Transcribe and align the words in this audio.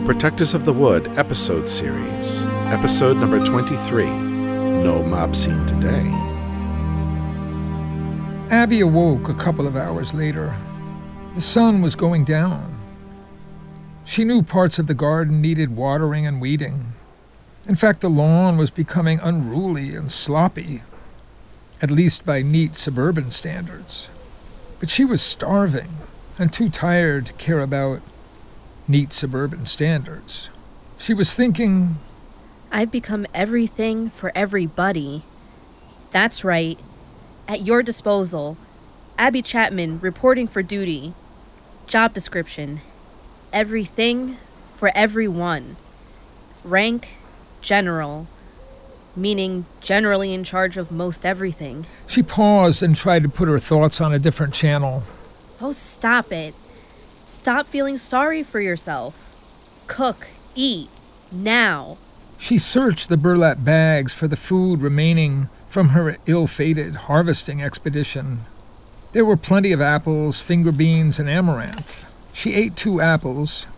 the 0.00 0.06
Protectors 0.06 0.54
of 0.54 0.64
the 0.64 0.72
Wood 0.72 1.08
episode 1.18 1.68
series, 1.68 2.42
episode 2.72 3.18
number 3.18 3.44
23 3.44 4.06
No 4.06 5.02
Mob 5.02 5.36
Scene 5.36 5.66
Today. 5.66 6.06
Abby 8.50 8.80
awoke 8.80 9.28
a 9.28 9.34
couple 9.34 9.66
of 9.66 9.76
hours 9.76 10.14
later. 10.14 10.56
The 11.34 11.42
sun 11.42 11.82
was 11.82 11.96
going 11.96 12.24
down. 12.24 12.78
She 14.04 14.24
knew 14.24 14.42
parts 14.42 14.78
of 14.78 14.86
the 14.86 14.94
garden 14.94 15.42
needed 15.42 15.76
watering 15.76 16.26
and 16.26 16.40
weeding. 16.40 16.92
In 17.66 17.74
fact, 17.74 18.00
the 18.00 18.10
lawn 18.10 18.56
was 18.56 18.70
becoming 18.70 19.20
unruly 19.20 19.94
and 19.94 20.10
sloppy, 20.10 20.82
at 21.82 21.90
least 21.90 22.24
by 22.24 22.42
neat 22.42 22.76
suburban 22.76 23.30
standards. 23.30 24.08
But 24.78 24.88
she 24.88 25.04
was 25.04 25.20
starving 25.20 25.98
and 26.38 26.52
too 26.52 26.70
tired 26.70 27.26
to 27.26 27.32
care 27.34 27.60
about 27.60 28.00
neat 28.90 29.12
suburban 29.12 29.66
standards. 29.66 30.50
She 30.98 31.14
was 31.14 31.34
thinking, 31.34 31.96
I've 32.72 32.90
become 32.90 33.26
everything 33.32 34.10
for 34.10 34.32
everybody. 34.34 35.22
That's 36.10 36.44
right. 36.44 36.78
At 37.48 37.66
your 37.66 37.82
disposal, 37.82 38.56
Abby 39.18 39.42
Chapman 39.42 40.00
reporting 40.00 40.48
for 40.48 40.62
duty. 40.62 41.14
Job 41.86 42.12
description 42.12 42.80
everything 43.52 44.36
for 44.76 44.92
everyone. 44.94 45.76
Rank 46.62 47.08
general, 47.60 48.28
meaning 49.16 49.66
generally 49.80 50.32
in 50.32 50.44
charge 50.44 50.76
of 50.76 50.92
most 50.92 51.26
everything. 51.26 51.86
She 52.06 52.22
paused 52.22 52.82
and 52.82 52.96
tried 52.96 53.22
to 53.24 53.28
put 53.28 53.48
her 53.48 53.58
thoughts 53.58 54.00
on 54.00 54.12
a 54.12 54.18
different 54.18 54.54
channel. 54.54 55.02
Oh, 55.60 55.72
stop 55.72 56.32
it. 56.32 56.54
Stop 57.30 57.66
feeling 57.66 57.96
sorry 57.96 58.42
for 58.42 58.60
yourself. 58.60 59.14
Cook, 59.86 60.26
eat, 60.56 60.90
now. 61.30 61.96
She 62.38 62.58
searched 62.58 63.08
the 63.08 63.16
burlap 63.16 63.62
bags 63.62 64.12
for 64.12 64.26
the 64.26 64.36
food 64.36 64.82
remaining 64.82 65.48
from 65.68 65.90
her 65.90 66.18
ill 66.26 66.48
fated 66.48 67.06
harvesting 67.06 67.62
expedition. 67.62 68.40
There 69.12 69.24
were 69.24 69.36
plenty 69.36 69.70
of 69.70 69.80
apples, 69.80 70.40
finger 70.40 70.72
beans, 70.72 71.20
and 71.20 71.30
amaranth. 71.30 72.04
She 72.32 72.54
ate 72.54 72.74
two 72.74 73.00
apples, 73.00 73.68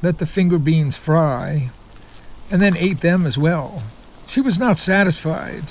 let 0.00 0.16
the 0.16 0.26
finger 0.26 0.58
beans 0.58 0.96
fry, 0.96 1.68
and 2.50 2.62
then 2.62 2.76
ate 2.76 3.02
them 3.02 3.26
as 3.26 3.36
well. 3.36 3.82
She 4.26 4.40
was 4.40 4.58
not 4.58 4.78
satisfied 4.78 5.64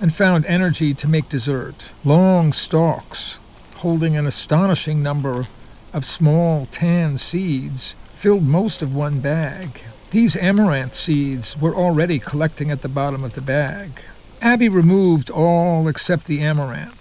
and 0.00 0.14
found 0.14 0.46
energy 0.46 0.94
to 0.94 1.08
make 1.08 1.28
dessert. 1.28 1.90
Long 2.04 2.52
stalks, 2.52 3.38
holding 3.78 4.16
an 4.16 4.26
astonishing 4.26 5.02
number 5.02 5.48
of 5.92 6.04
small 6.04 6.66
tan 6.66 7.18
seeds, 7.18 7.94
filled 8.14 8.44
most 8.44 8.82
of 8.82 8.94
one 8.94 9.20
bag. 9.20 9.82
These 10.10 10.36
amaranth 10.36 10.94
seeds 10.94 11.58
were 11.60 11.74
already 11.74 12.18
collecting 12.18 12.70
at 12.70 12.82
the 12.82 12.88
bottom 12.88 13.24
of 13.24 13.34
the 13.34 13.40
bag. 13.40 13.90
Abby 14.40 14.68
removed 14.68 15.30
all 15.30 15.88
except 15.88 16.26
the 16.26 16.40
amaranth 16.40 17.00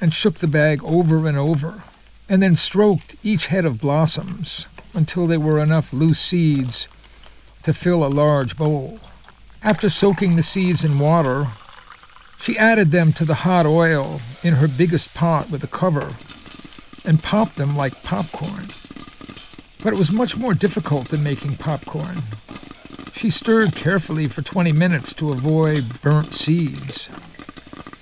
and 0.00 0.14
shook 0.14 0.36
the 0.36 0.46
bag 0.46 0.82
over 0.82 1.26
and 1.26 1.36
over, 1.36 1.82
and 2.28 2.42
then 2.42 2.56
stroked 2.56 3.16
each 3.22 3.46
head 3.46 3.64
of 3.64 3.80
blossoms 3.80 4.66
until 4.94 5.26
there 5.26 5.40
were 5.40 5.58
enough 5.58 5.92
loose 5.92 6.20
seeds 6.20 6.88
to 7.62 7.72
fill 7.72 8.04
a 8.04 8.08
large 8.08 8.56
bowl. 8.56 8.98
After 9.62 9.90
soaking 9.90 10.36
the 10.36 10.42
seeds 10.42 10.84
in 10.84 10.98
water, 10.98 11.48
she 12.40 12.56
added 12.56 12.90
them 12.90 13.12
to 13.12 13.24
the 13.24 13.44
hot 13.46 13.66
oil 13.66 14.20
in 14.42 14.54
her 14.54 14.68
biggest 14.68 15.14
pot 15.14 15.50
with 15.50 15.62
a 15.62 15.66
cover 15.66 16.14
and 17.04 17.22
popped 17.22 17.56
them 17.56 17.76
like 17.76 18.02
popcorn. 18.02 18.66
But 19.82 19.94
it 19.94 19.98
was 19.98 20.12
much 20.12 20.36
more 20.36 20.54
difficult 20.54 21.08
than 21.08 21.22
making 21.22 21.56
popcorn. 21.56 22.18
She 23.14 23.30
stirred 23.30 23.74
carefully 23.74 24.28
for 24.28 24.42
20 24.42 24.72
minutes 24.72 25.12
to 25.14 25.30
avoid 25.30 26.00
burnt 26.02 26.32
seeds. 26.34 27.08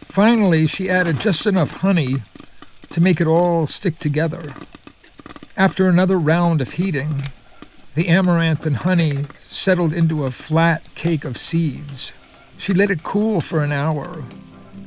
Finally, 0.06 0.66
she 0.66 0.90
added 0.90 1.20
just 1.20 1.46
enough 1.46 1.78
honey 1.78 2.16
to 2.90 3.00
make 3.00 3.20
it 3.20 3.26
all 3.26 3.66
stick 3.66 3.98
together. 3.98 4.54
After 5.56 5.88
another 5.88 6.18
round 6.18 6.60
of 6.60 6.72
heating, 6.72 7.22
the 7.94 8.08
amaranth 8.08 8.64
and 8.64 8.76
honey 8.76 9.24
settled 9.48 9.92
into 9.92 10.24
a 10.24 10.30
flat 10.30 10.82
cake 10.94 11.24
of 11.24 11.36
seeds. 11.36 12.12
She 12.58 12.72
let 12.72 12.90
it 12.90 13.02
cool 13.02 13.40
for 13.40 13.62
an 13.62 13.72
hour 13.72 14.22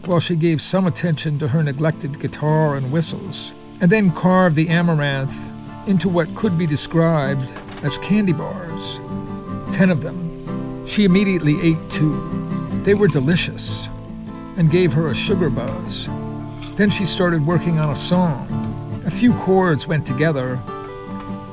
while 0.06 0.19
she 0.19 0.36
gave 0.36 0.62
some 0.62 0.88
attention 0.88 1.40
to 1.40 1.50
her 1.50 1.62
neglected 1.62 2.19
guitar 2.19 2.75
and 2.75 2.91
whistles, 2.91 3.52
and 3.81 3.90
then 3.90 4.12
carved 4.12 4.56
the 4.56 4.69
amaranth 4.69 5.36
into 5.88 6.08
what 6.08 6.34
could 6.36 6.58
be 6.58 6.68
described 6.68 7.50
as 7.84 7.97
candy 7.97 8.31
bars. 8.31 9.00
Ten 9.75 9.90
of 9.90 10.03
them. 10.03 10.86
She 10.86 11.03
immediately 11.03 11.59
ate 11.62 11.90
two. 11.90 12.16
They 12.84 12.94
were 12.94 13.08
delicious 13.08 13.88
and 14.58 14.69
gave 14.69 14.94
her 14.94 15.08
a 15.08 15.16
sugar 15.16 15.50
buzz. 15.50 16.08
Then 16.75 16.92
she 16.92 17.06
started 17.06 17.46
working 17.46 17.80
on 17.80 17.90
a 17.90 17.96
song. 17.96 18.47
A 19.06 19.12
few 19.12 19.34
chords 19.34 19.88
went 19.88 20.06
together, 20.06 20.59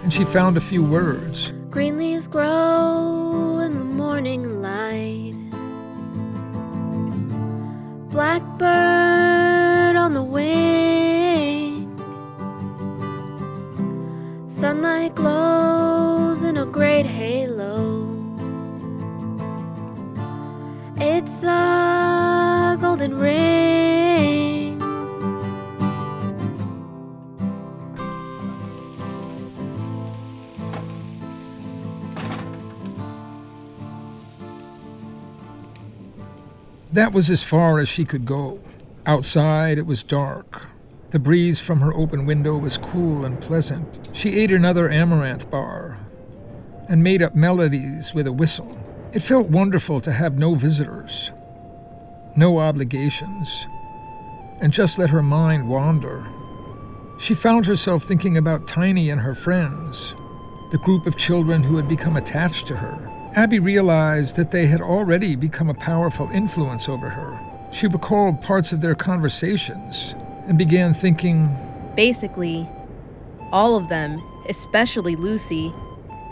and 0.03 0.13
she 0.13 0.25
found 0.25 0.57
a 0.57 0.61
few 0.61 0.83
words. 0.83 1.53
Green 1.71 1.97
leaves 1.97 2.27
grow 2.27 3.61
in 3.61 3.79
the 3.79 3.85
morning 3.85 4.63
light. 4.63 5.35
Blackbird 8.11 9.18
was 37.19 37.31
as 37.31 37.43
far 37.43 37.81
as 37.81 37.89
she 37.89 38.05
could 38.05 38.25
go. 38.25 38.61
Outside, 39.05 39.77
it 39.77 39.87
was 39.87 40.05
dark. 40.05 40.69
The 41.11 41.19
breeze 41.19 41.59
from 41.59 41.81
her 41.81 41.93
open 41.93 42.27
window 42.27 42.57
was 42.57 42.79
cool 42.79 43.25
and 43.25 43.41
pleasant. 43.41 44.09
She 44.13 44.39
ate 44.39 44.53
another 44.53 44.89
amaranth 44.89 45.51
bar 45.51 45.99
and 46.89 47.03
made 47.03 47.21
up 47.21 47.35
melodies 47.35 48.15
with 48.15 48.29
a 48.29 48.33
whistle. 48.33 48.81
It 49.13 49.25
felt 49.25 49.49
wonderful 49.49 50.01
to 50.03 50.13
have 50.13 50.39
no 50.39 50.55
visitors, 50.55 51.33
no 52.37 52.61
obligations, 52.61 53.67
and 54.61 54.73
just 54.73 54.97
let 54.97 55.11
her 55.11 55.21
mind 55.21 55.69
wander. 55.69 56.25
She 57.19 57.35
found 57.35 57.67
herself 57.67 58.05
thinking 58.05 58.37
about 58.37 58.69
Tiny 58.69 59.11
and 59.11 59.23
her 59.23 59.35
friends, 59.35 60.15
the 60.71 60.79
group 60.79 61.05
of 61.05 61.17
children 61.17 61.65
who 61.65 61.75
had 61.79 61.89
become 61.89 62.17
attached 62.17 62.69
to 62.69 62.77
her. 62.77 63.18
Abby 63.39 63.61
realized 63.61 64.35
that 64.35 64.51
they 64.51 64.67
had 64.67 64.81
already 64.81 65.37
become 65.37 65.71
a 65.71 65.75
powerful 65.75 66.29
influence 66.31 66.89
over 66.89 67.09
her. 67.09 67.39
She 67.71 67.87
recalled 67.87 68.43
parts 68.43 68.73
of 68.73 68.81
their 68.81 68.97
conversations 68.97 70.17
and 70.49 70.59
began 70.59 70.93
thinking 70.93 71.49
Basically, 71.95 72.69
all 73.53 73.77
of 73.77 73.89
them, 73.89 74.21
especially 74.49 75.15
Lucy, 75.15 75.73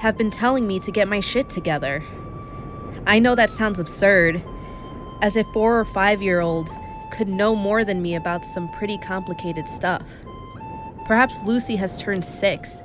have 0.01 0.19
been 0.19 0.33
telling 0.33 0.67
me 0.67 0.81
to 0.81 0.91
get 0.91 1.07
my 1.07 1.21
shit 1.21 1.49
together. 1.49 2.03
I 3.07 3.21
know 3.21 3.37
that 3.37 3.51
sounds 3.51 3.79
absurd, 3.79 4.43
as 5.23 5.37
if 5.37 5.47
four 5.53 5.79
or 5.79 5.85
five 5.85 6.21
year 6.21 6.41
olds 6.41 6.73
could 7.13 7.29
know 7.29 7.55
more 7.55 7.85
than 7.85 8.03
me 8.03 8.17
about 8.17 8.45
some 8.45 8.69
pretty 8.73 8.99
complicated 8.99 9.69
stuff. 9.69 10.03
Perhaps 11.05 11.45
Lucy 11.45 11.77
has 11.77 12.03
turned 12.03 12.25
six. 12.25 12.83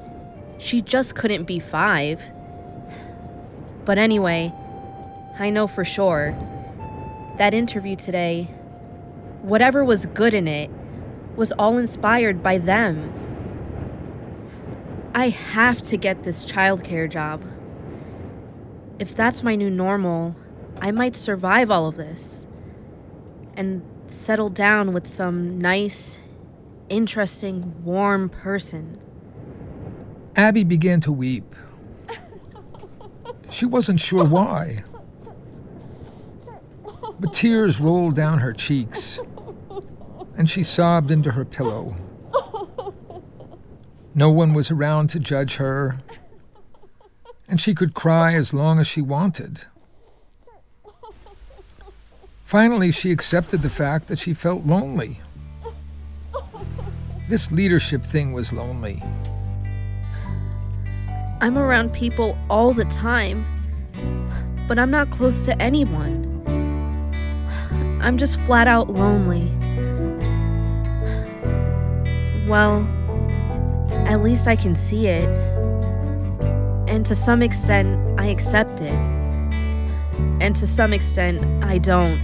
She 0.59 0.79
just 0.79 1.15
couldn't 1.15 1.45
be 1.45 1.59
five. 1.59 2.21
But 3.85 3.97
anyway, 3.97 4.53
I 5.39 5.49
know 5.49 5.67
for 5.67 5.83
sure 5.83 6.35
that 7.37 7.53
interview 7.53 7.95
today, 7.95 8.43
whatever 9.41 9.83
was 9.83 10.05
good 10.05 10.33
in 10.33 10.47
it, 10.47 10.69
was 11.35 11.51
all 11.53 11.77
inspired 11.77 12.43
by 12.43 12.57
them. 12.57 13.11
I 15.13 15.29
have 15.29 15.81
to 15.83 15.97
get 15.97 16.23
this 16.23 16.45
childcare 16.45 17.09
job. 17.09 17.43
If 18.99 19.15
that's 19.15 19.43
my 19.43 19.55
new 19.55 19.69
normal, 19.69 20.35
I 20.79 20.91
might 20.91 21.15
survive 21.15 21.71
all 21.71 21.87
of 21.87 21.95
this 21.95 22.45
and 23.55 23.81
settle 24.07 24.49
down 24.49 24.93
with 24.93 25.07
some 25.07 25.59
nice, 25.59 26.19
interesting, 26.89 27.83
warm 27.83 28.29
person. 28.29 28.99
Abby 30.35 30.63
began 30.63 31.01
to 31.01 31.11
weep. 31.11 31.55
She 33.51 33.65
wasn't 33.65 33.99
sure 33.99 34.23
why. 34.23 34.83
But 37.19 37.33
tears 37.33 37.79
rolled 37.79 38.15
down 38.15 38.39
her 38.39 38.53
cheeks, 38.53 39.19
and 40.35 40.49
she 40.49 40.63
sobbed 40.63 41.11
into 41.11 41.31
her 41.31 41.45
pillow. 41.45 41.95
No 44.15 44.29
one 44.29 44.53
was 44.53 44.71
around 44.71 45.09
to 45.11 45.19
judge 45.19 45.57
her, 45.57 45.99
and 47.47 47.59
she 47.61 47.75
could 47.75 47.93
cry 47.93 48.33
as 48.33 48.53
long 48.53 48.79
as 48.79 48.87
she 48.87 49.01
wanted. 49.01 49.65
Finally, 52.43 52.91
she 52.91 53.11
accepted 53.11 53.61
the 53.61 53.69
fact 53.69 54.07
that 54.07 54.19
she 54.19 54.33
felt 54.33 54.65
lonely. 54.65 55.21
This 57.29 57.51
leadership 57.51 58.03
thing 58.03 58.33
was 58.33 58.51
lonely. 58.51 59.01
I'm 61.41 61.57
around 61.57 61.91
people 61.91 62.37
all 62.51 62.71
the 62.71 62.85
time, 62.85 63.43
but 64.67 64.77
I'm 64.77 64.91
not 64.91 65.09
close 65.09 65.43
to 65.45 65.59
anyone. 65.59 66.27
I'm 67.99 68.19
just 68.19 68.39
flat 68.41 68.67
out 68.67 68.91
lonely. 68.91 69.49
Well, 72.47 72.87
at 74.05 74.21
least 74.21 74.47
I 74.47 74.55
can 74.55 74.75
see 74.75 75.07
it. 75.07 75.27
And 76.87 77.03
to 77.07 77.15
some 77.15 77.41
extent, 77.41 77.97
I 78.19 78.27
accept 78.27 78.79
it. 78.79 78.93
And 80.39 80.55
to 80.57 80.67
some 80.67 80.93
extent, 80.93 81.43
I 81.63 81.79
don't. 81.79 82.21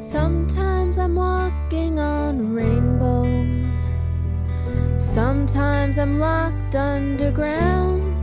Sometimes 0.00 0.96
I'm 0.96 1.16
walking 1.16 1.98
on 1.98 2.54
rainbows. 2.54 2.77
Sometimes 5.14 5.98
I'm 5.98 6.18
locked 6.18 6.76
underground. 6.76 8.22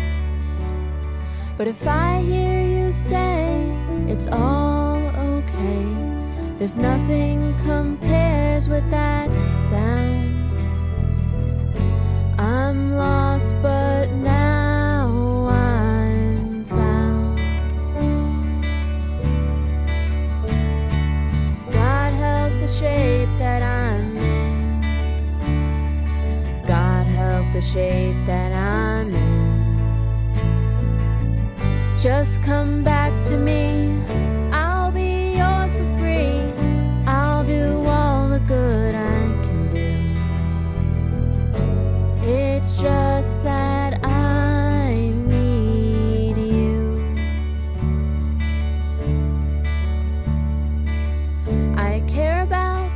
But 1.58 1.68
if 1.68 1.86
I 1.88 2.22
hear 2.22 2.62
you 2.62 2.94
say 2.94 3.66
it's 4.08 4.28
all 4.32 4.98
okay, 5.18 5.86
there's 6.58 6.78
nothing 6.78 7.56
compares 7.66 8.70
with 8.70 8.88
that 8.92 9.35
shape 27.76 28.16
that 28.26 28.54
I'm 28.54 29.14
in. 29.14 29.98
Just 32.02 32.42
come 32.42 32.86
back 32.86 33.12
to 33.26 33.38
me. 33.38 33.92
I'll 34.54 34.94
be 34.94 35.36
yours 35.36 35.76
for 35.76 35.98
free. 36.00 36.54
I'll 37.06 37.44
do 37.44 37.84
all 37.86 38.30
the 38.30 38.40
good 38.40 38.96
I 38.96 39.20
can 39.44 39.70
do. 39.72 39.92
It's 42.24 42.80
just 42.80 43.44
that 43.44 44.00
I 44.06 45.12
need 45.34 46.38
you. 46.38 46.80
I 51.76 52.02
care 52.08 52.42
about 52.42 52.90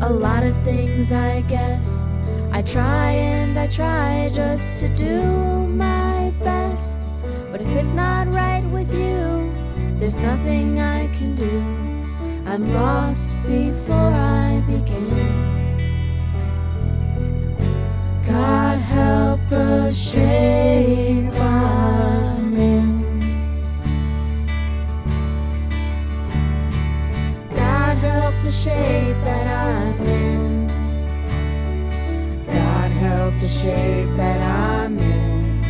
a 0.00 0.08
lot 0.08 0.42
of 0.42 0.56
things, 0.62 1.12
I 1.12 1.42
guess. 1.42 2.06
I 2.50 2.62
try 2.62 3.10
and 3.12 3.39
I 3.60 3.66
try 3.66 4.30
just 4.32 4.74
to 4.76 4.88
do 4.88 5.20
my 5.66 6.32
best. 6.42 7.02
But 7.52 7.60
if 7.60 7.68
it's 7.76 7.92
not 7.92 8.26
right 8.28 8.64
with 8.72 8.90
you, 8.90 9.52
there's 9.98 10.16
nothing 10.16 10.80
I 10.80 11.08
can 11.08 11.34
do. 11.34 11.60
I'm 12.46 12.72
lost 12.72 13.36
before 13.44 14.12
I 14.46 14.64
begin. 14.66 15.28
God 18.26 18.78
help 18.78 19.40
the 19.50 19.90
shape 19.90 21.34
I'm 21.34 22.56
in. 22.56 22.88
God 27.50 27.96
help 27.98 28.34
the 28.42 28.50
shape 28.50 29.18
that 29.28 29.49
the 33.40 33.48
shape 33.48 34.16
that 34.16 34.40
I'm 34.42 34.98
in. 34.98 35.62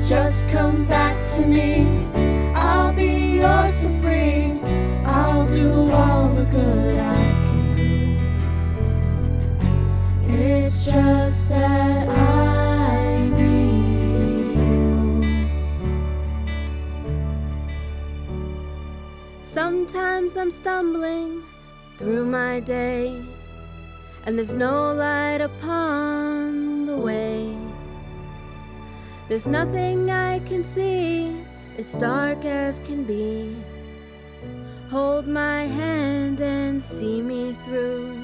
Just 0.00 0.48
come 0.48 0.84
back 0.86 1.16
to 1.36 1.46
me. 1.46 1.86
I'll 2.56 2.92
be 2.92 3.36
yours 3.36 3.80
for 3.80 3.90
free. 4.00 4.60
I'll 5.04 5.46
do 5.46 5.90
all 5.92 6.30
the 6.30 6.46
good 6.46 6.98
I 6.98 7.14
can 7.46 7.74
do. 7.76 8.18
It's 10.34 10.84
just 10.84 11.50
that 11.50 12.08
I 12.08 13.28
need 13.28 14.56
you. 14.58 15.22
Sometimes 19.42 20.36
I'm 20.36 20.50
stumbling 20.50 21.44
through 21.98 22.26
my 22.26 22.58
day, 22.58 23.22
and 24.24 24.38
there's 24.38 24.54
no 24.54 24.92
light 24.94 25.40
upon 25.40 26.86
the 26.86 26.96
way. 26.96 27.56
There's 29.28 29.46
nothing 29.46 30.10
I 30.10 30.40
can 30.40 30.62
see, 30.62 31.44
it's 31.76 31.94
dark 31.94 32.44
as 32.44 32.78
can 32.80 33.04
be. 33.04 33.56
Hold 34.90 35.26
my 35.26 35.62
hand 35.64 36.40
and 36.40 36.82
see 36.82 37.22
me 37.22 37.54
through. 37.64 38.22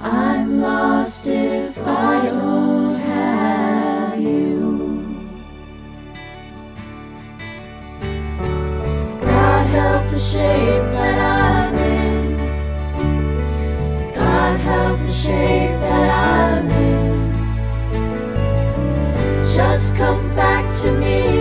I'm 0.00 0.60
lost 0.60 1.28
if 1.28 1.78
I 1.86 2.28
don't 2.28 2.96
have 2.96 4.20
you. 4.20 5.28
God 9.20 9.66
help 9.68 10.10
the 10.10 10.18
shape 10.18 10.90
that 10.92 11.18
I'm 11.18 11.61
shape 15.12 15.78
that 15.80 16.08
I'm 16.10 16.70
in. 16.70 17.32
Just 19.44 19.96
come 19.98 20.34
back 20.34 20.64
to 20.80 20.90
me. 20.90 21.31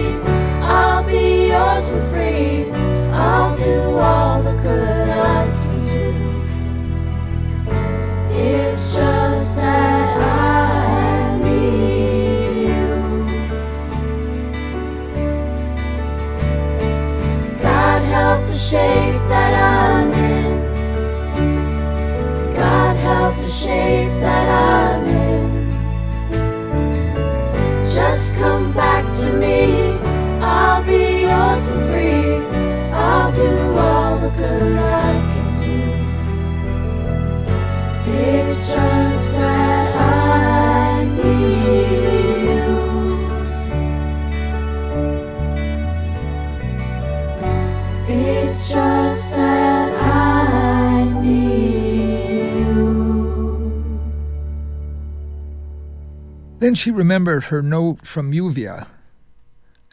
Then 56.62 56.76
she 56.76 56.92
remembered 56.92 57.46
her 57.46 57.64
note 57.64 58.06
from 58.06 58.34
Yuvia 58.34 58.86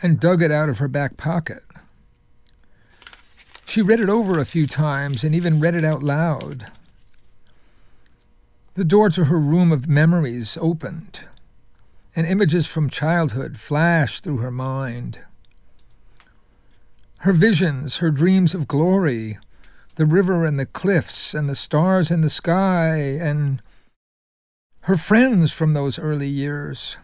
and 0.02 0.20
dug 0.20 0.42
it 0.42 0.50
out 0.50 0.68
of 0.68 0.76
her 0.80 0.87
back 0.87 1.16
pocket. 1.16 1.64
She 3.64 3.80
read 3.80 4.00
it 4.00 4.10
over 4.10 4.38
a 4.38 4.44
few 4.44 4.66
times 4.66 5.25
and 5.25 5.34
even 5.34 5.60
read 5.60 5.75
it 5.75 5.82
out 5.82 6.02
loud. 6.02 6.70
The 8.75 8.84
door 8.84 9.08
to 9.08 9.25
her 9.25 9.38
room 9.38 9.72
of 9.72 9.88
memories 9.88 10.58
opened, 10.60 11.20
and 12.14 12.26
images 12.26 12.66
from 12.66 12.90
childhood 12.90 13.56
flashed 13.58 14.22
through 14.22 14.38
her 14.38 14.50
mind. 14.50 15.20
Her 17.20 17.32
visions, 17.32 17.96
her 17.96 18.10
dreams 18.10 18.54
of 18.54 18.68
glory, 18.68 19.38
the 19.94 20.04
river 20.04 20.44
and 20.44 20.60
the 20.60 20.66
cliffs 20.66 21.32
and 21.32 21.48
the 21.48 21.54
stars 21.54 22.10
in 22.10 22.20
the 22.20 22.28
sky, 22.28 22.98
and 22.98 23.62
her 24.88 24.97
friends 24.97 25.52
from 25.52 25.75
those 25.75 25.99
early 25.99 26.26
years, 26.26 26.97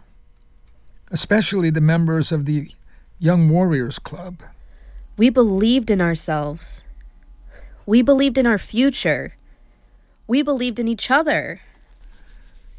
especially 1.11 1.69
the 1.69 1.83
members 1.83 2.33
of 2.33 2.47
the 2.47 2.71
Young 3.19 3.51
Warriors 3.51 3.99
Club. 3.99 4.43
We 5.19 5.29
believed 5.29 5.91
in 5.91 6.01
ourselves. 6.01 6.83
We 7.85 8.01
believed 8.01 8.39
in 8.39 8.47
our 8.47 8.57
future. 8.57 9.37
We 10.27 10.41
believed 10.41 10.79
in 10.81 10.89
each 10.89 11.11
other. 11.11 11.61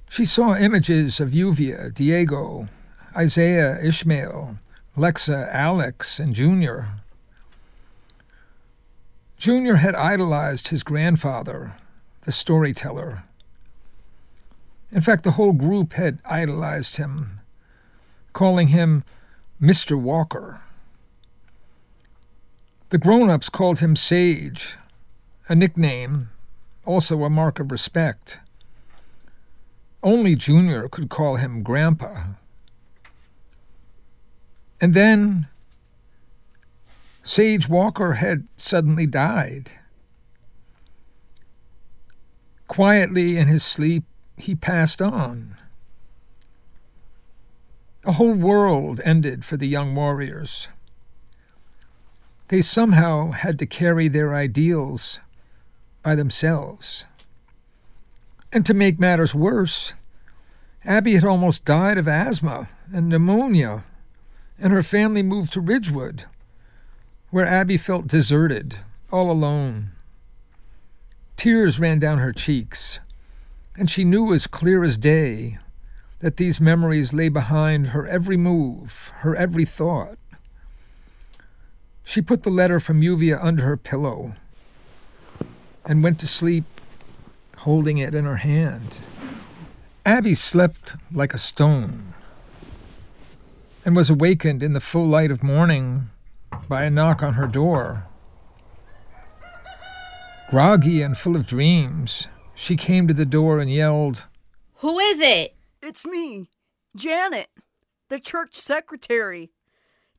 She 0.09 0.25
saw 0.25 0.55
images 0.55 1.19
of 1.19 1.35
Yuvia, 1.35 1.93
Diego, 1.93 2.67
Isaiah, 3.15 3.79
Ishmael, 3.83 4.57
Lexa, 4.97 5.53
Alex, 5.53 6.19
and 6.19 6.33
Junior. 6.33 6.87
Junior 9.37 9.75
had 9.75 9.93
idolized 9.93 10.69
his 10.69 10.81
grandfather, 10.81 11.75
the 12.21 12.31
storyteller. 12.31 13.21
In 14.95 15.01
fact, 15.01 15.25
the 15.25 15.31
whole 15.31 15.51
group 15.51 15.91
had 15.93 16.19
idolized 16.23 16.95
him, 16.95 17.41
calling 18.31 18.69
him 18.69 19.03
Mr. 19.61 19.99
Walker. 19.99 20.61
The 22.91 22.97
grown 22.97 23.29
ups 23.29 23.49
called 23.49 23.79
him 23.79 23.97
Sage, 23.97 24.77
a 25.49 25.55
nickname, 25.55 26.29
also 26.85 27.25
a 27.25 27.29
mark 27.29 27.59
of 27.59 27.73
respect. 27.73 28.39
Only 30.01 30.33
Junior 30.33 30.87
could 30.87 31.09
call 31.09 31.35
him 31.35 31.61
Grandpa. 31.61 32.27
And 34.79 34.93
then 34.93 35.47
Sage 37.21 37.67
Walker 37.67 38.13
had 38.13 38.47
suddenly 38.55 39.05
died. 39.05 39.71
Quietly 42.69 43.35
in 43.35 43.49
his 43.49 43.63
sleep, 43.65 44.05
he 44.37 44.55
passed 44.55 45.01
on. 45.01 45.57
A 48.03 48.13
whole 48.13 48.33
world 48.33 49.01
ended 49.03 49.43
for 49.43 49.57
the 49.57 49.67
young 49.67 49.95
warriors. 49.95 50.67
They 52.49 52.61
somehow 52.61 53.31
had 53.31 53.57
to 53.59 53.65
carry 53.65 54.07
their 54.07 54.35
ideals 54.35 55.19
by 56.03 56.15
themselves. 56.15 57.05
And 58.53 58.65
to 58.65 58.73
make 58.73 58.99
matters 58.99 59.33
worse, 59.33 59.93
Abby 60.83 61.15
had 61.15 61.23
almost 61.23 61.65
died 61.65 61.97
of 61.97 62.07
asthma 62.07 62.69
and 62.93 63.09
pneumonia, 63.09 63.83
and 64.59 64.71
her 64.71 64.83
family 64.83 65.23
moved 65.23 65.51
to 65.53 65.61
Ridgewood 65.61 66.25
where 67.35 67.45
Abby 67.45 67.75
felt 67.75 68.07
deserted, 68.07 68.77
all 69.11 69.29
alone. 69.29 69.91
Tears 71.35 71.77
ran 71.79 71.99
down 71.99 72.19
her 72.19 72.31
cheeks, 72.31 73.01
and 73.77 73.89
she 73.89 74.03
knew 74.03 74.33
as 74.33 74.47
clear 74.47 74.83
as 74.83 74.97
day 74.97 75.57
that 76.19 76.37
these 76.37 76.61
memories 76.61 77.13
lay 77.13 77.29
behind 77.29 77.87
her 77.87 78.07
every 78.07 78.37
move, 78.37 79.11
her 79.17 79.35
every 79.35 79.65
thought. 79.65 80.17
She 82.03 82.21
put 82.21 82.43
the 82.43 82.49
letter 82.49 82.79
from 82.79 83.01
Yuvia 83.01 83.43
under 83.43 83.63
her 83.63 83.77
pillow 83.77 84.35
and 85.85 86.03
went 86.03 86.19
to 86.19 86.27
sleep 86.27 86.65
holding 87.57 87.97
it 87.97 88.13
in 88.13 88.25
her 88.25 88.37
hand. 88.37 88.99
Abby 90.05 90.35
slept 90.35 90.95
like 91.11 91.33
a 91.33 91.39
stone 91.39 92.13
and 93.83 93.95
was 93.95 94.09
awakened 94.09 94.63
in 94.63 94.73
the 94.73 94.79
full 94.79 95.07
light 95.07 95.31
of 95.31 95.43
morning 95.43 96.09
by 96.69 96.83
a 96.83 96.89
knock 96.89 97.21
on 97.21 97.33
her 97.33 97.47
door. 97.47 98.05
Groggy 100.49 101.01
and 101.01 101.17
full 101.17 101.35
of 101.35 101.47
dreams, 101.47 102.27
she 102.55 102.75
came 102.75 103.07
to 103.07 103.13
the 103.13 103.25
door 103.25 103.59
and 103.59 103.71
yelled, 103.71 104.25
Who 104.77 104.97
is 104.97 105.19
it? 105.19 105.55
It's 105.81 106.05
me, 106.05 106.49
Janet, 106.95 107.49
the 108.09 108.19
church 108.19 108.55
secretary. 108.55 109.51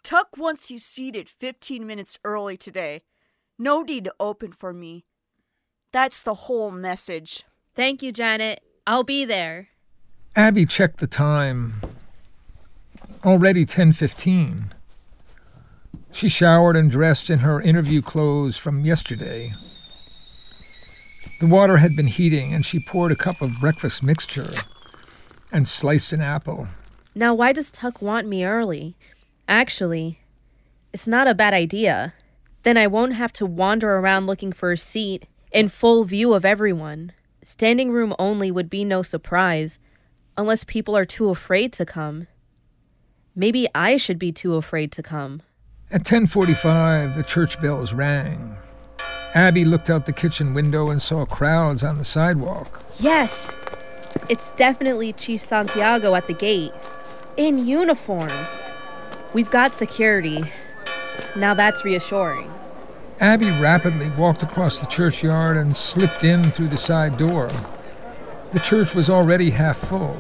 Tuck 0.04 0.36
wants 0.36 0.70
you 0.70 0.78
seated 0.78 1.28
15 1.28 1.84
minutes 1.84 2.18
early 2.22 2.56
today. 2.56 3.02
No 3.58 3.82
need 3.82 4.04
to 4.04 4.14
open 4.20 4.52
for 4.52 4.72
me. 4.72 5.04
That's 5.90 6.22
the 6.22 6.34
whole 6.34 6.70
message. 6.70 7.44
Thank 7.74 8.02
you, 8.02 8.12
Janet. 8.12 8.60
I'll 8.86 9.02
be 9.02 9.24
there. 9.24 9.68
Abby 10.36 10.66
checked 10.66 11.00
the 11.00 11.06
time. 11.06 11.80
Already 13.24 13.64
10:15. 13.64 14.74
She 16.12 16.28
showered 16.28 16.76
and 16.76 16.90
dressed 16.90 17.30
in 17.30 17.40
her 17.40 17.60
interview 17.60 18.02
clothes 18.02 18.56
from 18.56 18.84
yesterday. 18.84 19.54
The 21.38 21.46
water 21.46 21.76
had 21.76 21.94
been 21.94 22.06
heating, 22.06 22.54
and 22.54 22.64
she 22.64 22.80
poured 22.80 23.12
a 23.12 23.16
cup 23.16 23.42
of 23.42 23.60
breakfast 23.60 24.02
mixture 24.02 24.50
and 25.52 25.68
sliced 25.68 26.12
an 26.12 26.22
apple. 26.22 26.68
Now, 27.14 27.34
why 27.34 27.52
does 27.52 27.70
Tuck 27.70 28.00
want 28.00 28.26
me 28.26 28.44
early? 28.44 28.96
Actually, 29.46 30.20
it's 30.92 31.06
not 31.06 31.28
a 31.28 31.34
bad 31.34 31.52
idea. 31.52 32.14
Then 32.62 32.76
I 32.76 32.86
won't 32.86 33.14
have 33.14 33.32
to 33.34 33.46
wander 33.46 33.96
around 33.96 34.26
looking 34.26 34.52
for 34.52 34.72
a 34.72 34.78
seat 34.78 35.26
in 35.52 35.68
full 35.68 36.04
view 36.04 36.32
of 36.32 36.44
everyone. 36.44 37.12
Standing 37.42 37.90
room 37.90 38.14
only 38.18 38.50
would 38.50 38.68
be 38.70 38.84
no 38.84 39.02
surprise, 39.02 39.78
unless 40.36 40.64
people 40.64 40.96
are 40.96 41.04
too 41.04 41.28
afraid 41.28 41.72
to 41.74 41.84
come. 41.86 42.26
Maybe 43.34 43.68
I 43.74 43.98
should 43.98 44.18
be 44.18 44.32
too 44.32 44.54
afraid 44.54 44.90
to 44.92 45.02
come. 45.02 45.42
At 45.90 46.04
10:45, 46.04 47.14
the 47.14 47.22
church 47.22 47.60
bells 47.60 47.92
rang. 47.92 48.56
Abby 49.36 49.66
looked 49.66 49.90
out 49.90 50.06
the 50.06 50.14
kitchen 50.14 50.54
window 50.54 50.88
and 50.88 51.02
saw 51.02 51.26
crowds 51.26 51.84
on 51.84 51.98
the 51.98 52.04
sidewalk. 52.04 52.82
Yes. 52.98 53.52
It's 54.30 54.52
definitely 54.52 55.12
Chief 55.12 55.42
Santiago 55.42 56.14
at 56.14 56.26
the 56.26 56.32
gate. 56.32 56.72
In 57.36 57.66
uniform. 57.66 58.32
We've 59.34 59.50
got 59.50 59.74
security. 59.74 60.42
Now 61.36 61.52
that's 61.52 61.84
reassuring. 61.84 62.50
Abby 63.20 63.50
rapidly 63.50 64.08
walked 64.16 64.42
across 64.42 64.80
the 64.80 64.86
churchyard 64.86 65.58
and 65.58 65.76
slipped 65.76 66.24
in 66.24 66.50
through 66.52 66.68
the 66.68 66.78
side 66.78 67.18
door. 67.18 67.50
The 68.54 68.60
church 68.60 68.94
was 68.94 69.10
already 69.10 69.50
half 69.50 69.76
full. 69.76 70.16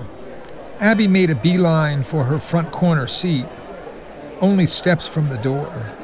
Abby 0.78 1.08
made 1.08 1.30
a 1.30 1.34
beeline 1.34 2.02
for 2.04 2.24
her 2.24 2.38
front 2.38 2.70
corner 2.70 3.06
seat 3.06 3.46
only 4.42 4.66
steps 4.66 5.08
from 5.08 5.30
the 5.30 5.38
door. 5.38 5.95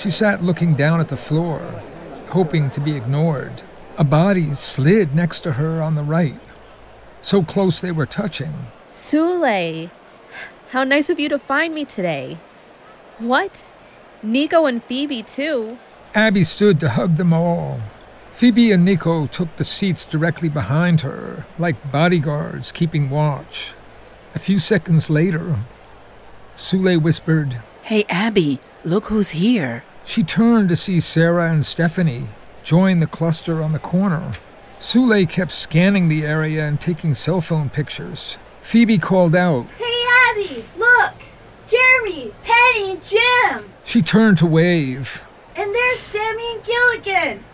She 0.00 0.08
sat 0.08 0.42
looking 0.42 0.76
down 0.76 0.98
at 0.98 1.08
the 1.08 1.16
floor, 1.18 1.58
hoping 2.30 2.70
to 2.70 2.80
be 2.80 2.96
ignored. 2.96 3.52
A 3.98 4.04
body 4.04 4.54
slid 4.54 5.14
next 5.14 5.40
to 5.40 5.52
her 5.52 5.82
on 5.82 5.94
the 5.94 6.02
right, 6.02 6.40
so 7.20 7.42
close 7.42 7.82
they 7.82 7.92
were 7.92 8.06
touching. 8.06 8.54
Sulay, 8.88 9.90
how 10.70 10.84
nice 10.84 11.10
of 11.10 11.20
you 11.20 11.28
to 11.28 11.38
find 11.38 11.74
me 11.74 11.84
today. 11.84 12.38
What? 13.18 13.70
Nico 14.22 14.64
and 14.64 14.82
Phoebe, 14.82 15.22
too. 15.22 15.76
Abby 16.14 16.44
stood 16.44 16.80
to 16.80 16.88
hug 16.88 17.16
them 17.16 17.34
all. 17.34 17.82
Phoebe 18.32 18.72
and 18.72 18.86
Nico 18.86 19.26
took 19.26 19.54
the 19.56 19.64
seats 19.64 20.06
directly 20.06 20.48
behind 20.48 21.02
her, 21.02 21.44
like 21.58 21.92
bodyguards 21.92 22.72
keeping 22.72 23.10
watch. 23.10 23.74
A 24.34 24.38
few 24.38 24.58
seconds 24.58 25.10
later, 25.10 25.58
Sulay 26.56 27.00
whispered, 27.00 27.60
Hey, 27.82 28.06
Abby, 28.08 28.60
look 28.82 29.06
who's 29.06 29.32
here. 29.32 29.84
She 30.10 30.24
turned 30.24 30.68
to 30.70 30.74
see 30.74 30.98
Sarah 30.98 31.52
and 31.52 31.64
Stephanie 31.64 32.30
join 32.64 32.98
the 32.98 33.06
cluster 33.06 33.62
on 33.62 33.70
the 33.70 33.78
corner. 33.78 34.32
Sulay 34.80 35.24
kept 35.24 35.52
scanning 35.52 36.08
the 36.08 36.24
area 36.24 36.66
and 36.66 36.80
taking 36.80 37.14
cell 37.14 37.40
phone 37.40 37.70
pictures. 37.70 38.36
Phoebe 38.60 38.98
called 38.98 39.36
out, 39.36 39.68
Hey, 39.78 40.04
Abby, 40.26 40.64
look! 40.76 41.14
Jeremy, 41.64 42.34
Penny, 42.42 42.96
Jim! 42.96 43.70
She 43.84 44.02
turned 44.02 44.38
to 44.38 44.46
wave. 44.46 45.24
And 45.54 45.72
there's 45.72 46.00
Sammy 46.00 46.54
and 46.54 46.64
Gilligan! 46.64 47.44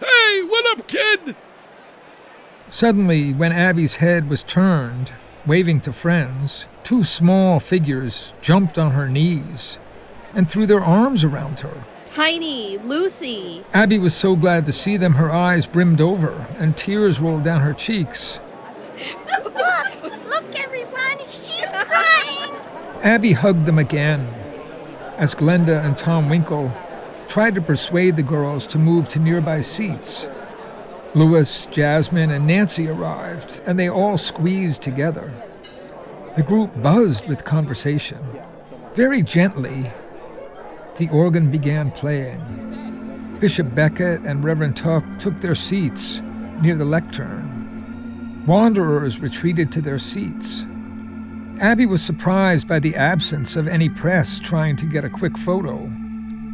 Hey, 0.00 0.42
what 0.42 0.78
up, 0.78 0.86
kid? 0.86 1.34
Suddenly, 2.68 3.32
when 3.32 3.52
Abby's 3.52 3.94
head 3.94 4.28
was 4.28 4.42
turned, 4.42 5.12
waving 5.46 5.80
to 5.80 5.92
friends, 5.94 6.66
two 6.84 7.02
small 7.02 7.60
figures 7.60 8.34
jumped 8.42 8.78
on 8.78 8.90
her 8.90 9.08
knees 9.08 9.78
and 10.38 10.48
threw 10.48 10.66
their 10.66 10.82
arms 10.82 11.24
around 11.24 11.60
her. 11.60 11.84
Tiny, 12.06 12.78
Lucy. 12.78 13.64
Abby 13.74 13.98
was 13.98 14.14
so 14.14 14.36
glad 14.36 14.64
to 14.66 14.72
see 14.72 14.96
them, 14.96 15.14
her 15.14 15.32
eyes 15.32 15.66
brimmed 15.66 16.00
over 16.00 16.46
and 16.58 16.76
tears 16.76 17.18
rolled 17.18 17.42
down 17.42 17.60
her 17.60 17.74
cheeks. 17.74 18.38
look! 19.44 20.02
Look, 20.24 20.60
everyone! 20.60 21.18
She's 21.30 21.72
crying! 21.72 22.54
Abby 23.02 23.32
hugged 23.32 23.66
them 23.66 23.80
again 23.80 24.32
as 25.16 25.34
Glenda 25.34 25.84
and 25.84 25.98
Tom 25.98 26.28
Winkle 26.28 26.72
tried 27.26 27.56
to 27.56 27.60
persuade 27.60 28.14
the 28.14 28.22
girls 28.22 28.64
to 28.68 28.78
move 28.78 29.08
to 29.08 29.18
nearby 29.18 29.60
seats. 29.60 30.28
Louis, 31.14 31.66
Jasmine, 31.66 32.30
and 32.30 32.46
Nancy 32.46 32.88
arrived, 32.88 33.60
and 33.66 33.76
they 33.76 33.90
all 33.90 34.16
squeezed 34.16 34.82
together. 34.82 35.32
The 36.36 36.44
group 36.44 36.80
buzzed 36.80 37.26
with 37.26 37.44
conversation. 37.44 38.18
Very 38.94 39.22
gently, 39.22 39.90
the 40.98 41.08
organ 41.08 41.50
began 41.50 41.90
playing. 41.90 43.36
Bishop 43.40 43.74
Beckett 43.74 44.20
and 44.22 44.44
Reverend 44.44 44.76
Tuck 44.76 45.04
took 45.18 45.38
their 45.38 45.54
seats 45.54 46.22
near 46.60 46.76
the 46.76 46.84
lectern. 46.84 48.44
Wanderers 48.46 49.20
retreated 49.20 49.72
to 49.72 49.80
their 49.80 49.98
seats. 49.98 50.66
Abby 51.60 51.86
was 51.86 52.02
surprised 52.02 52.68
by 52.68 52.78
the 52.78 52.96
absence 52.96 53.56
of 53.56 53.66
any 53.68 53.88
press 53.88 54.38
trying 54.38 54.76
to 54.76 54.86
get 54.86 55.04
a 55.04 55.10
quick 55.10 55.38
photo. 55.38 55.90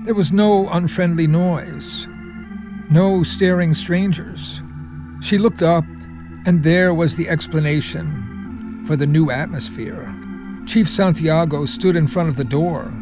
There 0.04 0.14
was 0.14 0.32
no 0.32 0.68
unfriendly 0.68 1.26
noise, 1.26 2.06
no 2.90 3.22
staring 3.22 3.74
strangers. 3.74 4.62
She 5.20 5.38
looked 5.38 5.62
up 5.62 5.84
And 6.46 6.62
there 6.62 6.92
was 6.92 7.16
the 7.16 7.28
explanation 7.28 8.84
for 8.86 8.96
the 8.96 9.06
new 9.06 9.30
atmosphere. 9.30 10.14
Chief 10.66 10.86
Santiago 10.86 11.64
stood 11.64 11.96
in 11.96 12.06
front 12.06 12.28
of 12.28 12.36
the 12.36 12.44
door, 12.44 12.92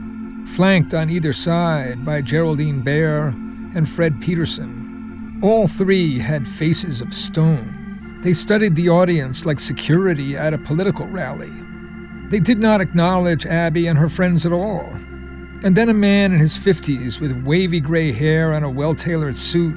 flanked 0.47 0.95
on 0.95 1.11
either 1.11 1.33
side 1.33 2.05
by 2.05 2.21
Geraldine 2.21 2.83
Bear 2.83 3.29
and 3.75 3.89
Fred 3.89 4.21
Peterson. 4.21 5.41
All 5.43 5.67
three 5.67 6.19
had 6.19 6.47
faces 6.47 7.01
of 7.01 7.13
stone. 7.13 8.21
They 8.23 8.33
studied 8.33 8.77
the 8.77 8.89
audience 8.89 9.45
like 9.45 9.59
security 9.59 10.37
at 10.37 10.55
a 10.55 10.59
political 10.59 11.07
rally. 11.07 11.53
They 12.29 12.39
did 12.41 12.59
not 12.59 12.81
acknowledge 12.81 13.47
Abby 13.47 13.87
and 13.87 13.99
her 13.99 14.09
friends 14.09 14.47
at 14.47 14.53
all. 14.53 14.89
And 15.65 15.77
then 15.77 15.89
a 15.89 15.95
man 15.95 16.33
in 16.33 16.39
his 16.39 16.57
50s 16.57 17.21
with 17.21 17.45
wavy 17.45 17.81
gray 17.81 18.13
hair 18.13 18.53
and 18.53 18.65
a 18.65 18.71
well 18.71 18.95
tailored 18.95 19.37
suit 19.37 19.77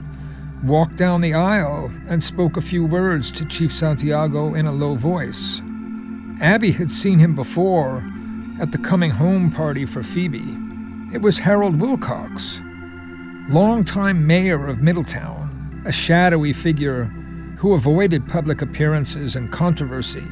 walked 0.64 0.96
down 0.96 1.22
the 1.22 1.34
aisle 1.34 1.92
and 2.08 2.24
spoke 2.24 2.58
a 2.58 2.62
few 2.62 2.86
words 2.86 3.30
to 3.32 3.46
Chief 3.46 3.72
Santiago 3.74 4.54
in 4.54 4.66
a 4.66 4.72
low 4.72 4.96
voice. 4.96 5.62
Abby 6.42 6.72
had 6.72 6.90
seen 6.90 7.20
him 7.20 7.36
before 7.36 8.04
at 8.60 8.72
the 8.72 8.78
coming 8.78 9.12
home 9.12 9.52
party 9.52 9.86
for 9.86 10.02
Phoebe. 10.04 10.58
It 11.14 11.22
was 11.22 11.38
Harold 11.38 11.80
Wilcox, 11.80 12.62
longtime 13.50 14.26
mayor 14.26 14.68
of 14.68 14.82
Middletown, 14.82 15.84
a 15.86 15.92
shadowy 15.92 16.54
figure 16.54 17.06
who 17.58 17.74
avoided 17.74 18.28
public 18.28 18.62
appearances 18.62 19.36
and 19.36 19.52
controversy. 19.52 20.24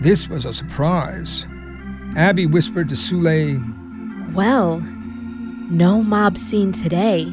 This 0.00 0.28
was 0.28 0.44
a 0.44 0.52
surprise. 0.52 1.46
Abby 2.16 2.46
whispered 2.46 2.88
to 2.88 2.94
Sulay, 2.94 3.60
Well, 4.34 4.80
no 4.80 6.02
mob 6.02 6.36
scene 6.36 6.72
today. 6.72 7.24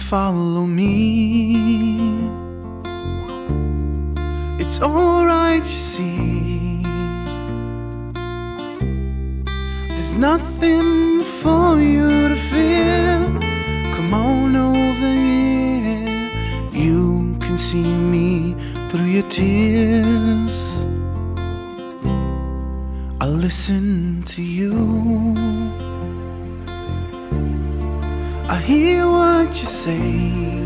Follow 0.09 0.65
me. 0.65 1.55
It's 4.59 4.81
alright, 4.81 5.61
you 5.61 5.83
see. 5.95 6.83
There's 9.91 10.17
nothing 10.17 11.23
for 11.43 11.79
you 11.79 12.09
to 12.09 12.37
fear. 12.51 13.19
Come 13.97 14.15
on 14.15 14.57
over 14.57 15.13
here. 15.27 16.07
You 16.73 17.37
can 17.41 17.59
see 17.59 17.93
me 18.15 18.55
through 18.89 19.11
your 19.17 19.29
tears. 19.29 20.57
I'll 23.21 23.39
listen 23.47 24.23
to 24.23 24.41
you. 24.41 24.58
Say. 29.89 30.63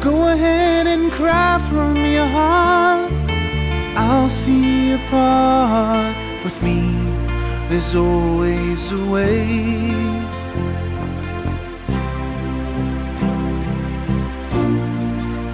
Go 0.00 0.14
ahead 0.34 0.86
and 0.86 1.12
cry 1.12 1.52
from 1.68 1.94
your 1.96 2.30
heart. 2.38 3.12
I'll 3.96 4.32
see 4.42 4.90
you 4.90 4.98
part 5.10 6.14
with 6.44 6.58
me. 6.66 6.78
There's 7.68 7.94
always 7.94 8.80
a 9.00 9.04
way. 9.14 9.42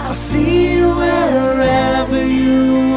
I'll 0.04 0.20
see 0.30 0.52
you 0.72 0.86
wherever 1.02 2.20
you 2.24 2.87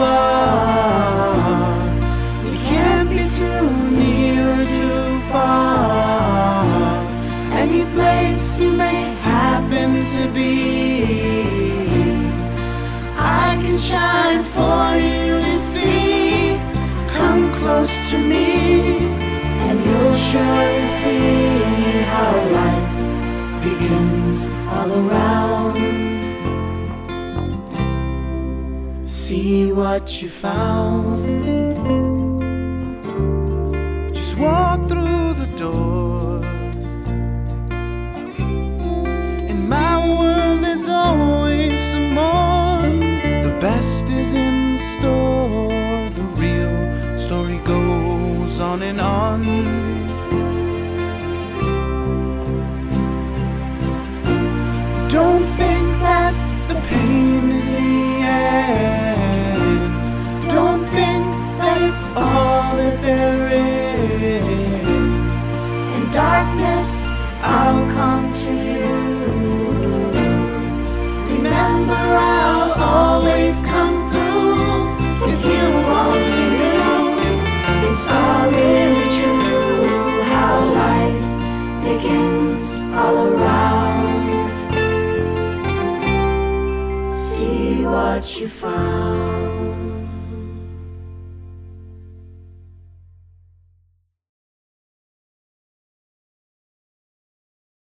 close 17.81 18.11
to 18.11 18.17
me, 18.19 18.45
and 19.67 19.83
you'll 19.83 20.15
surely 20.15 20.85
see 21.01 22.03
how 22.13 22.31
life 22.59 22.93
begins 23.63 24.39
all 24.75 24.91
around. 25.01 25.77
See 29.09 29.73
what 29.73 30.21
you 30.21 30.29
found. 30.29 31.43
Just 34.13 34.37
walk 34.37 34.87
through 34.87 35.20
it's 61.91 62.07
all 62.15 62.77
that 62.77 63.01
there 63.01 63.49
is. 63.51 65.29
In 65.97 66.03
darkness, 66.11 66.87
I'll 67.41 67.85
come 67.97 68.31
to 68.43 68.51
you. 68.69 68.95
Remember, 71.33 72.03
I'll 72.37 72.71
always 72.93 73.61
come 73.63 73.97
through. 74.09 75.31
If 75.31 75.39
you 75.51 75.65
only 75.99 76.43
knew, 76.55 77.03
it's 77.89 78.05
all 78.07 78.45
really 78.61 79.07
true. 79.19 80.23
How 80.31 80.53
life 80.83 81.23
begins 81.83 82.63
all 82.95 83.17
around. 83.33 84.09
See 87.05 87.83
what 87.83 88.23
you 88.39 88.47
found. 88.47 89.40